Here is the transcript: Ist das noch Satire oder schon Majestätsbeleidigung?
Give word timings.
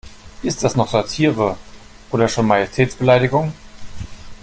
Ist 0.41 0.63
das 0.63 0.75
noch 0.75 0.89
Satire 0.89 1.57
oder 2.09 2.27
schon 2.27 2.47
Majestätsbeleidigung? 2.47 3.53